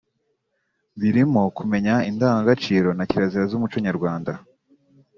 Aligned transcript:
birimo 1.01 1.41
kumenya 1.57 1.95
indangagaciro 2.09 2.89
na 2.97 3.03
kirazira 3.09 3.45
z’umuco 3.51 3.77
nyarwanda 3.85 4.31